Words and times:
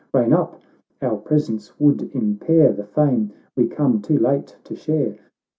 Rein 0.15 0.33
up; 0.33 0.59
our 1.03 1.15
presence 1.17 1.79
would 1.79 2.01
impair 2.15 2.73
The 2.73 2.85
fame 2.85 3.33
we 3.55 3.67
come 3.67 4.01
too 4.01 4.17
late 4.17 4.57
to 4.63 4.75
share." 4.75 5.19